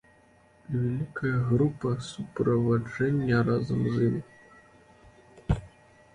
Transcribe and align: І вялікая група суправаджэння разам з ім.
І 0.69 0.73
вялікая 0.85 1.33
група 1.49 1.91
суправаджэння 2.07 3.37
разам 3.51 3.87
з 3.93 4.09
ім. 4.09 4.19